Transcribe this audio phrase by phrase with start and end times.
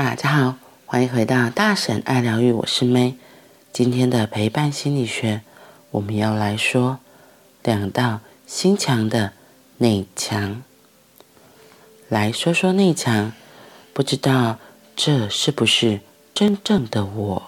[0.00, 0.54] 大家好，
[0.86, 3.14] 欢迎回到大婶爱疗愈，我是 May。
[3.72, 5.42] 今天的陪伴心理学，
[5.90, 7.00] 我们要来说
[7.64, 9.32] 两道心墙的
[9.78, 10.62] 内墙。
[12.08, 13.32] 来说说内墙，
[13.92, 14.60] 不知道
[14.94, 15.98] 这是不是
[16.32, 17.42] 真正的我？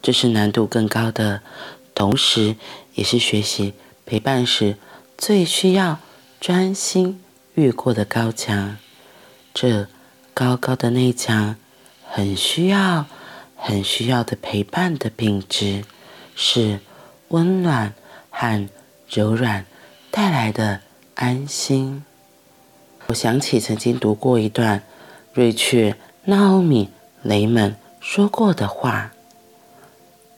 [0.00, 1.42] 这是难度更高的，
[1.94, 2.56] 同时
[2.94, 3.74] 也是学习
[4.06, 4.78] 陪伴时
[5.18, 5.98] 最需要
[6.40, 7.22] 专心
[7.56, 8.78] 越过的高墙。
[9.52, 9.86] 这
[10.34, 11.56] 高高的内墙，
[12.08, 13.06] 很需要、
[13.54, 15.84] 很需要的陪伴的品质，
[16.34, 16.80] 是
[17.28, 17.92] 温暖
[18.30, 18.68] 和
[19.08, 19.66] 柔软
[20.10, 20.80] 带来的
[21.14, 22.02] 安心。
[23.08, 24.82] 我想起曾经读过一段
[25.34, 25.92] 瑞雀·
[26.24, 26.86] 纳欧米·
[27.20, 29.12] 雷门说过的话：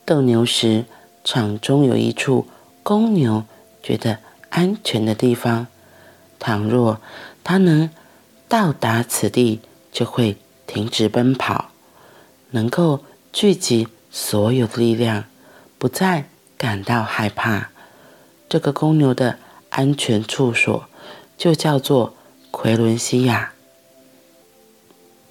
[0.05, 0.87] 斗牛时，
[1.23, 2.49] 场中有一处
[2.83, 3.45] 公牛
[3.81, 4.19] 觉得
[4.51, 5.69] 安全的地方，
[6.41, 7.01] 倘若
[7.45, 7.89] 它能
[8.49, 9.61] 到达此地，
[9.95, 11.71] 就会停止奔跑，
[12.51, 15.25] 能够聚集所有的力量，
[15.79, 16.29] 不再
[16.59, 17.71] 感到害怕。
[18.49, 19.39] 这个公牛的
[19.71, 20.85] 安全处所
[21.39, 22.15] 就叫做
[22.51, 23.53] 奎伦西亚。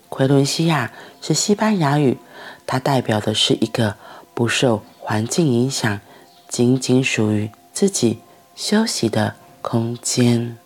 [0.08, 2.17] 奎伦西亚是西班牙语，
[2.66, 3.97] 它代表的是一个
[4.34, 6.00] 不受环境影响、
[6.47, 8.19] 仅仅属于自己
[8.56, 10.58] 休息的空间。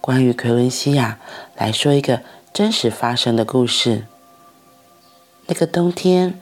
[0.00, 1.18] 关于奎文西亚，
[1.56, 2.22] 来说一个
[2.54, 4.06] 真实发生的故事。
[5.46, 6.40] 那个冬天，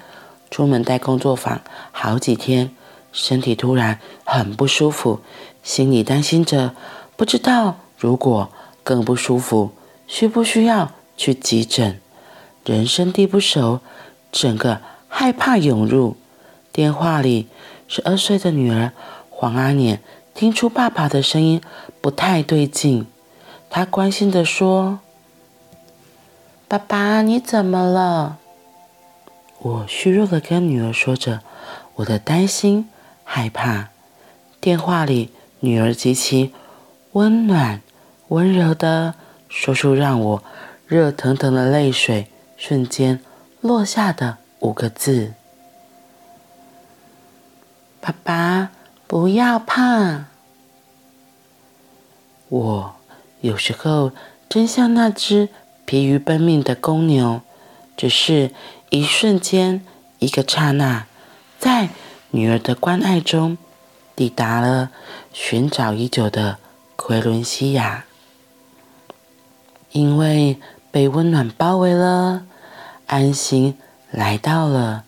[0.51, 2.71] 出门带工作坊好几天，
[3.13, 5.21] 身体突然很不舒服，
[5.63, 6.75] 心里担心着，
[7.17, 8.51] 不知道如果
[8.85, 9.73] 更不舒服，
[10.07, 12.01] 需不需要去急诊？
[12.65, 13.81] 人生地不熟，
[14.31, 16.17] 整个害怕涌入。
[16.71, 17.49] 电话里，
[17.89, 18.93] 十二岁的女儿
[19.31, 20.01] 黄阿念
[20.33, 21.61] 听出爸爸的声音
[22.01, 23.07] 不太对劲。
[23.71, 25.01] 他关心地说
[26.67, 28.39] ：“爸爸，你怎么了？”
[29.61, 31.41] 我虚弱地跟女儿说着
[31.97, 32.89] 我的担心、
[33.25, 33.89] 害怕。
[34.61, 35.31] 电话里，
[35.61, 36.53] 女儿极其
[37.13, 37.83] 温暖、
[38.29, 39.15] 温柔地
[39.49, 40.43] 说出让我
[40.87, 43.21] 热腾腾的泪水瞬间
[43.61, 45.35] 落下的五个字
[48.01, 48.71] ：“爸爸，
[49.07, 50.25] 不要怕。”
[52.49, 52.98] 我。
[53.41, 54.11] 有时候
[54.49, 55.49] 真像那只
[55.85, 57.41] 疲于奔命的公牛，
[57.97, 58.51] 只是
[58.91, 59.85] 一瞬间，
[60.19, 61.07] 一个刹那，
[61.59, 61.91] 在
[62.31, 63.57] 女儿的关爱中，
[64.17, 64.91] 抵达了
[65.33, 66.59] 寻找已久的
[66.97, 68.07] 奎伦西亚。
[69.93, 70.59] 因为
[70.91, 72.45] 被温暖包围了，
[73.07, 73.79] 安心
[74.11, 75.05] 来到了，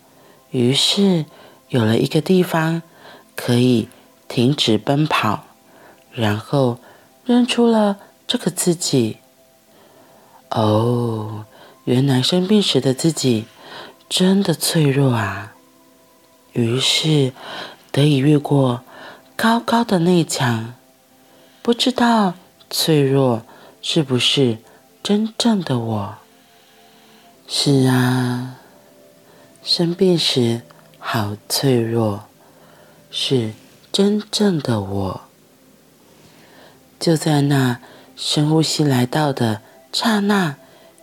[0.51, 1.25] 于是
[1.67, 2.81] 有了一个地方
[3.35, 3.89] 可以
[4.27, 5.43] 停止奔跑，
[6.13, 6.79] 然后
[7.25, 7.97] 认出了。
[8.31, 9.17] 这个自己，
[10.51, 11.43] 哦，
[11.83, 13.43] 原来生病时的自己
[14.07, 15.53] 真的脆弱啊！
[16.53, 17.33] 于是
[17.91, 18.85] 得以越过
[19.35, 20.75] 高高的内墙，
[21.61, 22.35] 不知道
[22.69, 23.41] 脆弱
[23.81, 24.59] 是不是
[25.03, 26.15] 真正的我？
[27.49, 28.55] 是啊，
[29.61, 30.61] 生病时
[30.99, 32.23] 好脆弱，
[33.09, 33.51] 是
[33.91, 35.21] 真正的我。
[36.97, 37.81] 就在那。
[38.23, 39.61] 深呼吸来到的
[39.91, 40.55] 刹那，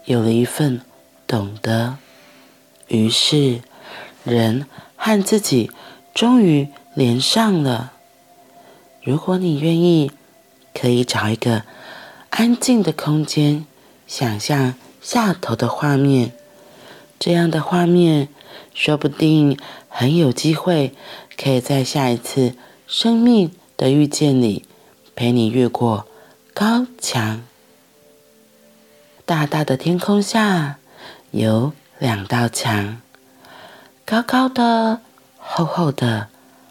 [0.04, 0.82] 有了一份
[1.26, 1.96] 懂得，
[2.86, 3.60] 于是
[4.22, 5.68] 人和自己
[6.14, 7.90] 终于连上了。
[9.02, 10.12] 如果你愿意，
[10.72, 11.64] 可以找一个
[12.30, 13.66] 安静的空间，
[14.06, 16.30] 想象下头的画面。
[17.18, 18.28] 这样的画面，
[18.72, 19.58] 说不定
[19.88, 20.94] 很有机会，
[21.36, 22.54] 可以在下一次
[22.86, 24.64] 生命的遇见里，
[25.16, 26.06] 陪你越过。
[26.60, 27.44] 高墙，
[29.24, 30.78] 大大的天空下
[31.30, 33.00] 有两道墙，
[34.04, 35.00] 高高的、
[35.36, 36.26] 厚厚的，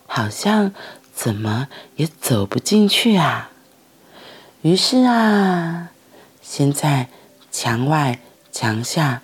[0.06, 0.74] 好像
[1.16, 3.50] 怎么也走不进去啊。
[4.62, 5.92] 于是啊，
[6.42, 7.08] 先在
[7.50, 8.20] 墙外、
[8.52, 9.22] 墙下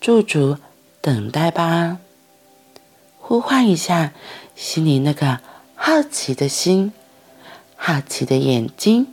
[0.00, 0.58] 驻足
[1.00, 1.98] 等待吧，
[3.20, 4.12] 呼唤一下
[4.56, 5.38] 心里那个
[5.76, 6.92] 好奇的心、
[7.76, 9.06] 好奇的眼睛。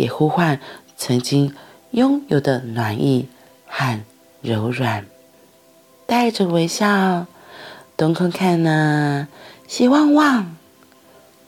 [0.00, 0.58] 也呼唤
[0.96, 1.54] 曾经
[1.90, 3.28] 拥有的暖意
[3.66, 4.02] 和
[4.40, 5.04] 柔软，
[6.06, 7.26] 带着微笑，
[7.98, 9.28] 东看看呢，
[9.68, 10.56] 西望望，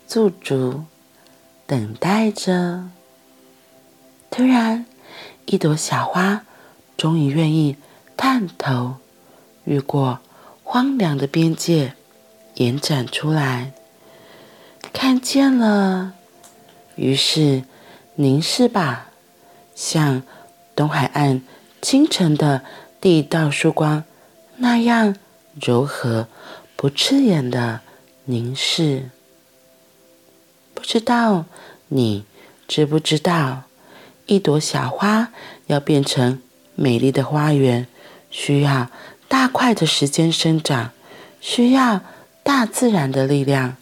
[0.07, 0.85] 驻足
[1.67, 2.91] 等待着。
[4.31, 4.85] 突然，
[5.47, 6.45] 一朵小花
[6.99, 7.77] 终于愿意
[8.19, 8.97] 探头，
[9.65, 10.19] 越过
[10.63, 11.95] 荒凉的边界，
[12.57, 13.73] 延展出来，
[14.93, 16.13] 看见了，
[16.97, 17.63] 于是。
[18.17, 19.09] 凝视吧，
[19.75, 20.23] 像
[20.77, 21.43] 东海岸
[21.81, 22.63] 清晨的
[23.01, 24.05] 第一道曙光
[24.57, 25.17] 那样
[25.61, 26.29] 柔和、
[26.77, 27.81] 不刺眼的
[28.27, 29.11] 凝视。
[30.75, 31.47] 不知道
[31.89, 32.25] 你
[32.69, 33.63] 知不知道，
[34.27, 35.33] 一朵小花
[35.67, 36.43] 要变成
[36.75, 37.87] 美丽的花园，
[38.31, 38.91] 需要
[39.27, 40.91] 大块的时间生长，
[41.41, 42.03] 需要
[42.43, 43.77] 大自然的力量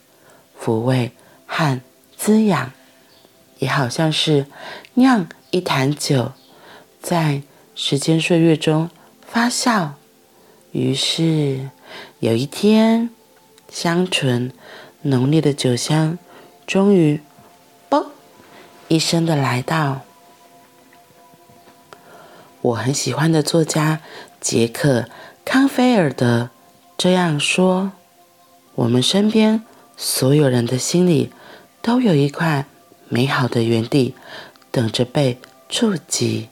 [0.61, 1.13] 抚慰
[1.47, 1.81] 和
[2.17, 2.73] 滋养，
[3.61, 4.47] 也好像是
[4.95, 6.33] 酿一坛酒，
[7.01, 7.43] 在
[7.75, 8.91] 时间岁月中
[9.27, 9.91] 发酵。
[10.73, 11.71] 于是
[12.19, 13.11] 有一天，
[13.71, 14.53] 香醇
[15.03, 16.19] 浓烈的酒香。
[16.67, 17.21] 终于，
[17.89, 18.07] 嘣
[18.89, 20.03] 一声的来到。
[22.61, 24.01] 我很喜欢的作家
[24.41, 25.01] 杰克·
[25.45, 26.51] 康菲尔德
[26.97, 27.93] 这样说
[28.77, 29.65] ：“我们身边
[29.97, 31.33] 所有人的心里，
[31.83, 32.67] 都有一块
[33.11, 34.15] 美好的原地，
[34.71, 36.49] 等着被触及。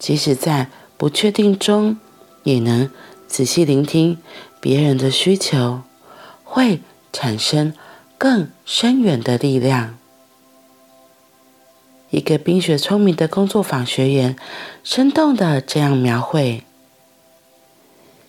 [0.00, 1.98] 即使在不确定中，
[2.42, 2.90] 也能
[3.28, 4.18] 仔细聆听
[4.60, 5.82] 别人的需求，
[6.42, 6.80] 会
[7.12, 7.72] 产生。”
[8.16, 9.98] 更深远的力量。
[12.08, 14.36] 一个冰雪聪明的工作坊学员，
[14.82, 16.62] 生动地这样描绘：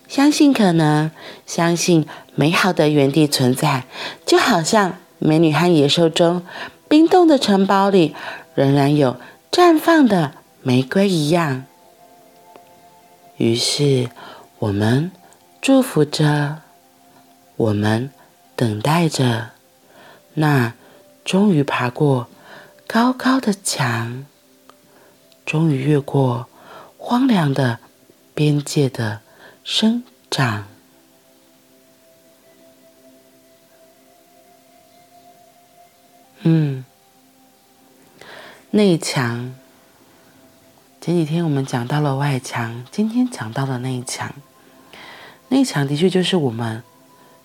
[0.06, 1.10] 相信可能，
[1.46, 3.86] 相信美好的原地存在，
[4.26, 6.44] 就好像《美女和野兽》中
[6.88, 8.14] 冰冻的城堡里
[8.54, 9.16] 仍然有
[9.50, 11.64] 绽放的玫瑰一样。
[13.36, 14.08] 于是，
[14.58, 15.10] 我们
[15.60, 16.62] 祝福着，
[17.56, 18.10] 我们
[18.54, 19.50] 等待着。
[20.34, 20.74] 那
[21.24, 22.28] 终于爬过
[22.86, 24.24] 高高的墙，
[25.44, 26.46] 终于越过
[26.98, 27.78] 荒凉的
[28.34, 29.20] 边界的
[29.64, 30.66] 生长。
[36.48, 36.84] 嗯，
[38.70, 39.52] 内墙。
[41.00, 44.32] 前几天我们讲到了外墙，今天讲到了内墙。
[45.48, 46.84] 内墙的确就是我们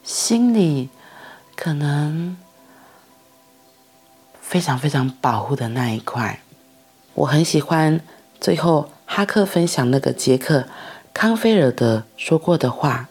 [0.04, 0.90] 心里
[1.56, 2.38] 可能。
[4.40, 6.42] 非常非常保护的那一块，
[7.14, 8.02] 我很喜欢
[8.42, 10.68] 最后哈克分享那个杰克
[11.14, 13.08] 康菲尔德说过的话：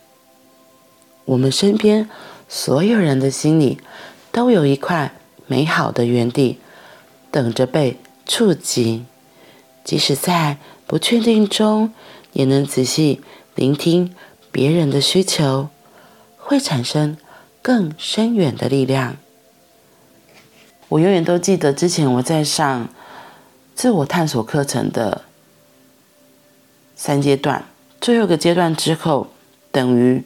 [1.24, 2.10] 我们身边
[2.46, 3.80] 所有人的心里
[4.30, 5.14] 都有一块
[5.50, 6.60] 美好的原地，
[7.32, 9.04] 等着被触及。
[9.82, 11.92] 即使在不确定中，
[12.32, 13.20] 也能仔细
[13.56, 14.14] 聆听
[14.52, 15.68] 别人的需求，
[16.36, 17.16] 会产生
[17.60, 19.16] 更深远的力量。
[20.90, 22.88] 我永远都记得之前我在上
[23.74, 25.22] 自我探索课程的
[26.94, 27.64] 三阶段，
[28.00, 29.26] 最后一个阶段之后，
[29.72, 30.22] 等于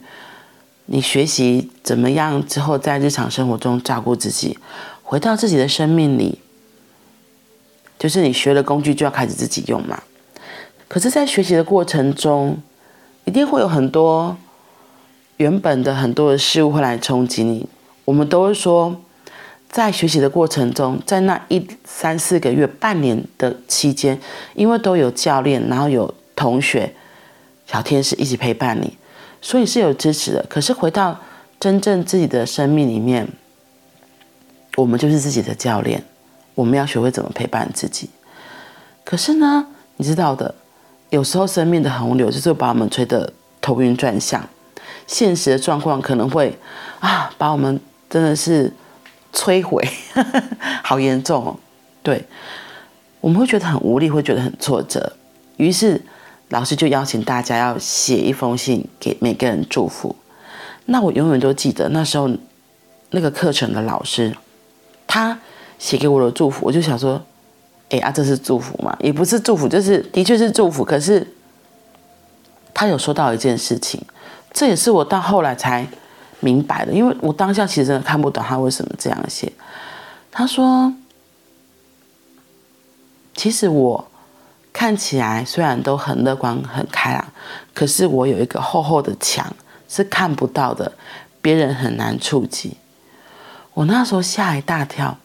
[0.85, 4.59] 你学习怎么样之后，在日常生活中照顾自己，
[5.05, 6.39] 回到自己的生命里，
[7.97, 10.03] 就是你学了工具就要开始自己用嘛。
[10.89, 12.57] 可是，在学习的过程中，
[13.23, 14.35] 一定会有很多
[15.37, 17.65] 原本的很多的事物会来冲击你，
[18.03, 18.99] 我们都会说。
[19.67, 24.17] 在学习的过程中，在那一三四个月、半年的期间，
[24.53, 26.93] 因为都有教练，然后有同学、
[27.65, 28.97] 小天使一起陪伴你，
[29.41, 30.45] 所以是有支持的。
[30.47, 31.19] 可是回到
[31.59, 33.27] 真正自己的生命里面，
[34.75, 36.03] 我们就是自己的教练，
[36.53, 38.09] 我们要学会怎么陪伴自己。
[39.03, 40.53] 可是呢，你知道的，
[41.09, 44.47] 有时候生命的洪流就是会把我们吹得头晕转向，
[45.07, 46.57] 现实的状况可能会
[46.99, 48.73] 啊，把我们真的是。
[49.37, 49.85] 摧毁，
[50.81, 51.59] 好严重哦！
[52.01, 52.23] 对，
[53.19, 55.11] 我们会觉得很无力，会觉得很挫折。
[55.57, 56.01] 于是
[56.47, 60.15] 老师就邀请大家要写一封信给每个人祝福。
[60.85, 62.29] 那我永远都记得那时候
[63.09, 64.33] 那个课程的老师，
[65.15, 65.39] 他
[65.79, 67.21] 写给我的祝福，我就想说：
[67.89, 68.93] 哎啊，这是祝福吗？
[68.99, 70.83] 也不是祝福，就是的确是祝福。
[70.83, 71.25] 可是
[72.73, 74.03] 他有说到一件事情，
[74.51, 75.87] 这也是我到后来才。
[76.41, 79.51] 明白的，因为我当下其实真的看不懂他为什么这样写。
[80.29, 80.93] 他说
[83.33, 84.05] ：“其实我
[84.71, 87.25] 看起来虽然都很乐观、很开朗，
[87.73, 89.55] 可是我有一个厚厚的墙
[89.87, 90.91] 是看不到的，
[91.41, 92.77] 别人很难触及。”
[93.75, 95.17] 我那时候吓一大跳，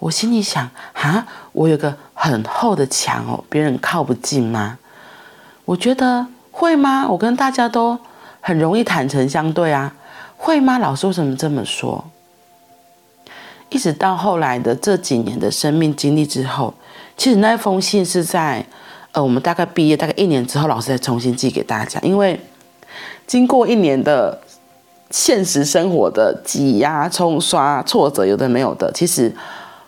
[0.00, 4.78] 我心里想：“啊，我有个很厚的墙哦，别人靠不近吗？”
[5.64, 7.06] 我觉得会吗？
[7.08, 7.98] 我跟大家都
[8.40, 9.94] 很容易坦诚相对啊。
[10.36, 10.78] 会吗？
[10.78, 12.04] 老师为什么这么说？
[13.70, 16.74] 一直到后来的这几年的生命经历之后，
[17.16, 18.66] 其实那封信是在
[19.12, 22.00] 呃，我们大概毕业大概一年之后，老师再重新寄给大家。
[22.00, 22.38] 因为
[23.26, 24.38] 经过一年的
[25.14, 29.32] 现实生活的挤压、冲刷、挫折，有的没有的，其实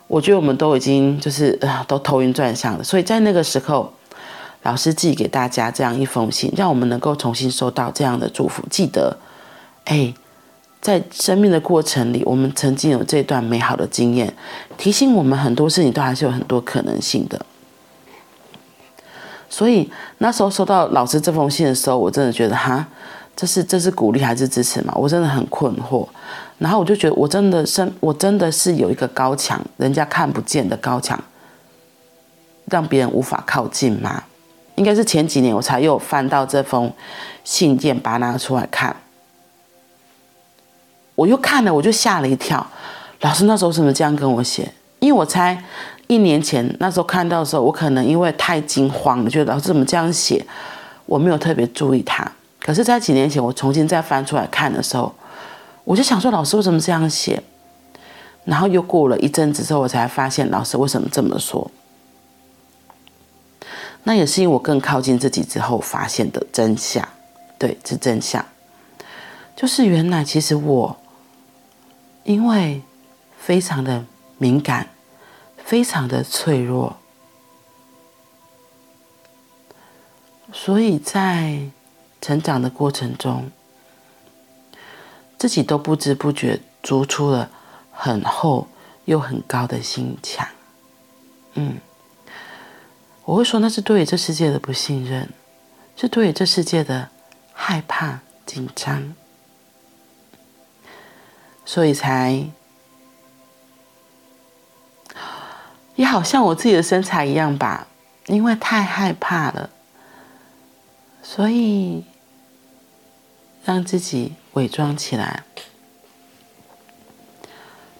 [0.07, 2.83] 我觉得我们都已经就是呃，都头晕转向了。
[2.83, 3.91] 所以在那个时候，
[4.63, 8.63] 老师寄给大家这样一封信，让我们能够重新收到这样的祝福。
[8.69, 9.17] 记得，
[9.83, 10.13] 哎，
[10.79, 14.33] 在生命的过程里，我们曾经有这段美好的经验，
[14.77, 17.45] 提醒我们很多事情都还是有很多可能性的。
[19.49, 22.87] 所以那时候收到老师这封信的时候，我真的觉得哈，
[23.37, 24.91] 这是这是鼓励还是支持嘛？
[24.95, 26.05] 我真的很困惑。
[26.57, 31.23] 然后我就觉得，我真的身我真的是有一个高墙，人家看不见的高墙，
[32.65, 34.23] 让别人无法靠近吗？
[34.73, 36.91] 应该是前几年我才又翻到这封
[37.43, 38.95] 信件，把它拿出来看。
[41.13, 42.65] 我又看了，我就吓了一跳。
[43.21, 44.73] 老师那时候怎么这样跟我写？
[44.99, 45.63] 因为我猜。
[46.07, 50.45] 一年前那时候看到的时候，我可能因为太惊慌了，觉得老师怎么这样写，
[51.05, 52.31] 我没有特别注意他。
[52.67, 55.15] 可是，在几年前我重新再翻出来看的时候，
[55.85, 57.41] 我就想说，老师为什么这样写？
[58.43, 61.71] 然后又过了一阵子之后，我才发现老师为什么这么说。
[64.03, 67.07] 那也是因为我更靠近自己之后发现的真相。
[67.57, 68.45] 对，是真相，
[69.55, 70.97] 就是原来其实我
[72.25, 72.81] 因为
[73.39, 74.03] 非常的
[74.37, 74.89] 敏感。
[75.63, 76.95] 非常的脆弱，
[80.53, 81.59] 所以在
[82.27, 83.49] 成长的过程中，
[85.37, 87.49] 自己都不知不觉筑出了
[87.89, 88.67] 很厚
[89.05, 90.45] 又很高的心墙。
[91.53, 91.77] 嗯，
[93.23, 95.29] 我会说那是对于这世界的不信任，
[95.95, 97.07] 是对于这世界的
[97.53, 99.15] 害怕、紧张，
[101.63, 102.45] 所以才。
[105.95, 107.87] 也好像我自己的身材一样吧，
[108.25, 109.69] 因为太害怕了，
[111.23, 112.03] 所以
[113.67, 115.43] 让自己伪装起来，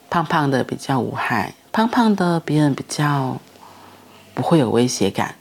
[0.09, 3.41] 胖胖的比较无害，胖胖的别人比较
[4.33, 5.35] 不会有威胁感，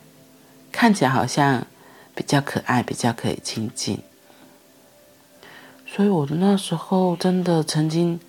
[0.69, 1.65] 看起来好像
[2.13, 4.03] 比较可爱，比较可以亲近。
[5.85, 8.19] 所以我那时候真的曾经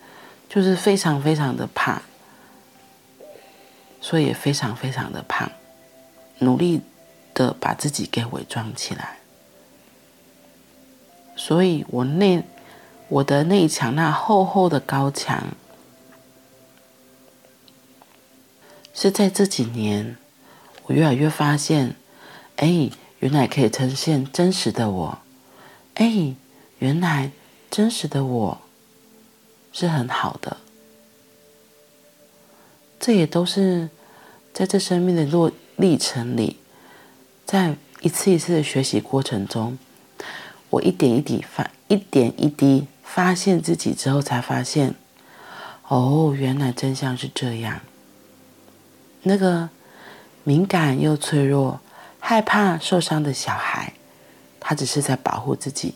[0.48, 2.02] 就是非常非常的怕。
[4.00, 5.50] 所以也非常非常的胖，
[6.38, 6.80] 努力
[7.34, 9.17] 的把自己给伪装起来。
[11.48, 12.42] 所以我内
[13.08, 15.42] 我的那一墙，那厚厚的高墙，
[18.92, 20.18] 是在这几年，
[20.84, 21.96] 我越来越发现，
[22.56, 22.90] 哎，
[23.20, 25.18] 原来可以呈现真实的我，
[25.94, 26.34] 哎，
[26.80, 27.30] 原来
[27.70, 28.60] 真实的我
[29.72, 30.58] 是很好的。
[33.00, 33.88] 这也都是
[34.52, 36.58] 在这生命的路历程里，
[37.46, 39.78] 在一次一次的学习过程中，
[40.70, 44.94] 我一点一滴发，一点一滴发现自己之后，才发现，
[45.88, 47.80] 哦，原来真相是这样。
[49.22, 49.70] 那个
[50.44, 51.80] 敏感又脆弱、
[52.20, 53.94] 害怕受伤的小孩，
[54.60, 55.94] 他只是在保护自己。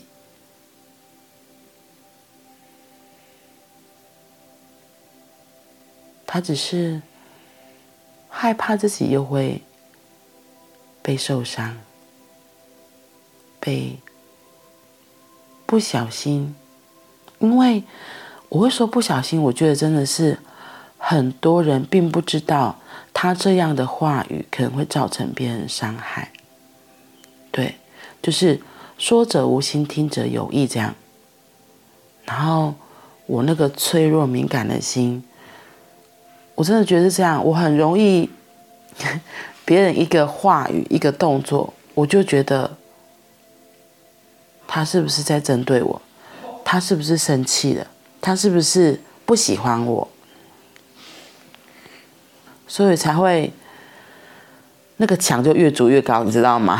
[6.25, 6.99] 他只是
[8.27, 9.61] 害怕自己又会
[11.03, 11.77] 被受伤，
[13.59, 13.99] 被
[15.65, 16.55] 不小心。
[17.39, 17.83] 因为
[18.49, 20.39] 我会说不小心，我觉得真的是
[20.97, 22.79] 很多人并不知道，
[23.13, 26.31] 他这样的话语可能会造成别人伤害。
[27.51, 27.75] 对，
[28.21, 28.61] 就是
[28.97, 30.95] 说者无心，听者有意这样。
[32.25, 32.73] 然后
[33.25, 35.23] 我那个脆弱敏感的心。
[36.55, 38.29] 我真的觉得是这样，我很容易，
[39.65, 42.77] 别人一个话语、一个动作，我就觉得
[44.75, 46.01] 他是不是在针对我？
[46.65, 47.85] 他是不是生气了？
[48.19, 50.07] 他是不是不喜欢我？
[52.67, 53.53] 所以才会
[54.97, 56.79] 那个墙就越筑越高，你知道吗？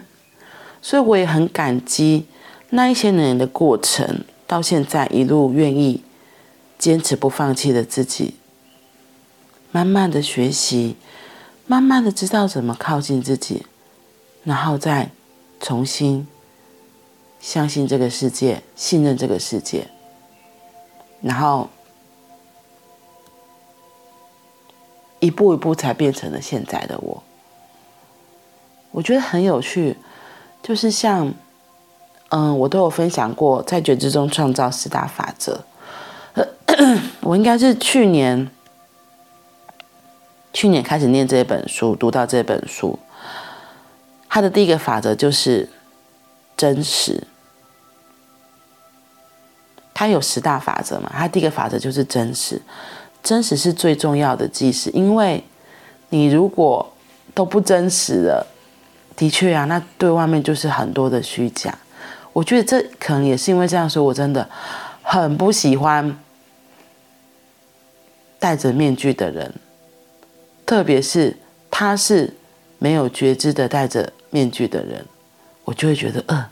[0.82, 2.26] 所以我也很感激
[2.68, 6.04] 那一些年的过程，到现在一路愿意
[6.78, 8.34] 坚持不放弃的自己。
[9.72, 10.96] 慢慢的学习，
[11.66, 13.64] 慢慢的知道怎么靠近自己，
[14.44, 15.10] 然后再
[15.58, 16.26] 重新
[17.40, 19.88] 相信这个世界，信任这个世界，
[21.20, 21.68] 然后
[25.20, 27.22] 一步一步才变成了现在的我。
[28.90, 29.96] 我觉得很有趣，
[30.62, 31.32] 就是像，
[32.30, 35.64] 嗯，我都有分享过，在觉知中创造十大法则。
[37.22, 38.50] 我应该是去年。
[40.50, 42.98] 去年开始念这本书，读到这本书，
[44.28, 45.68] 它的第一个法则就是
[46.58, 47.22] 真实。
[49.94, 51.10] 它有十大法则嘛？
[51.14, 52.60] 它第一个法则就是真实，
[53.22, 54.90] 真实是最重要的基石。
[54.90, 55.42] 因为
[56.10, 56.92] 你如果
[57.34, 58.46] 都不真实了，
[59.16, 61.76] 的确啊，那对外面就是很多的虚假。
[62.32, 64.48] 我觉得这可能也是因为这样说，我真的
[65.02, 66.16] 很不喜欢
[68.38, 69.52] 戴着面具的人，
[70.64, 71.36] 特别是
[71.68, 72.32] 他是
[72.78, 75.04] 没有觉知的戴着面具的人，
[75.68, 76.48] 我就会觉得，呃，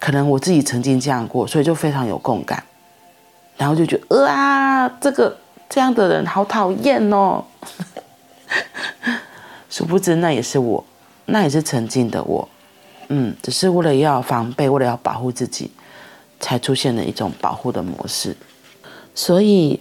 [0.00, 2.64] 可能我自己曾经这样过，所以就非常有共感，
[3.56, 7.44] 然后就觉得，呃啊，这个这样的人好讨厌哦。
[9.70, 10.84] 殊不知，那也是我，
[11.26, 12.48] 那也是曾经的我，
[13.06, 15.70] 嗯，只是为了要防备，为了要保护自己，
[16.40, 18.36] 才出现了一种保护的模式。
[19.14, 19.80] 所以，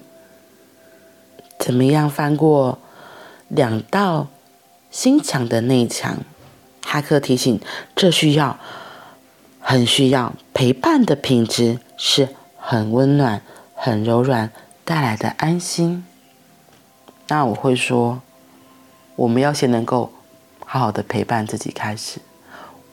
[1.58, 2.78] 怎么样翻过
[3.48, 4.28] 两道
[4.92, 6.20] 心墙的内墙？
[7.00, 7.60] 哈克提醒，
[7.96, 8.60] 这需要，
[9.60, 13.42] 很需要陪伴的品质，是很温暖、
[13.76, 14.52] 很柔软
[14.84, 16.06] 带来的安心。
[17.28, 18.22] 那我会说。
[19.18, 20.14] 我们要先能够
[20.64, 22.20] 好好的陪伴自己开始，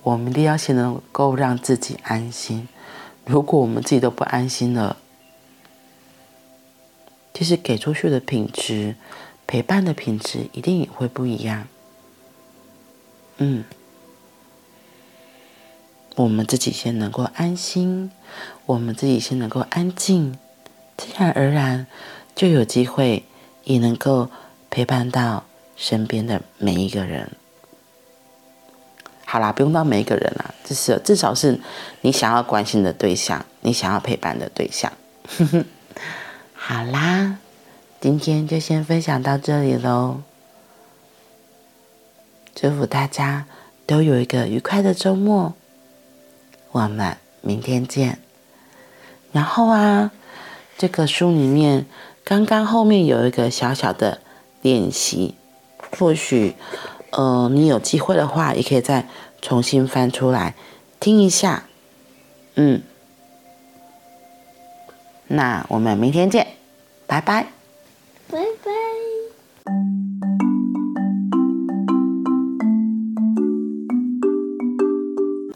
[0.02, 2.66] 我们一定要先能够让自己安心。
[3.26, 4.96] 如果我们自己都不安心了，
[7.34, 8.96] 其实给出去的品质、
[9.46, 11.68] 陪伴的品质一定也会不一样。
[13.37, 13.64] 嗯，
[16.14, 18.11] 我们自己先能够安心，
[18.66, 20.38] 我们自己先能够安静，
[20.97, 21.87] 自然而然
[22.35, 23.25] 就有机会
[23.64, 24.30] 也能够
[24.71, 25.44] 陪伴到。
[25.76, 27.33] 身边的每一个人，
[29.26, 31.59] 好啦，不用到每一个人啦，至少至少是
[32.02, 34.92] 你想要关心的对象，你想要陪伴的对象。
[36.54, 37.38] 好啦，
[38.00, 40.23] 今天就先分享到这里喽。
[42.54, 43.47] 祝福大家
[43.85, 45.54] 都有一个愉快的周末，
[46.75, 48.19] 我们明天见。
[49.31, 50.11] 然后啊，
[50.76, 51.87] 这个书里面
[52.25, 54.19] 刚刚后面有一个小小的
[54.61, 55.37] 练习。
[55.97, 56.57] 或许，
[57.12, 59.06] 呃，你有机会的话，也可以再
[59.41, 60.56] 重新翻出来
[60.99, 61.67] 听一下。
[62.56, 62.82] 嗯，
[65.28, 66.49] 那我们明天见，
[67.06, 67.53] 拜拜。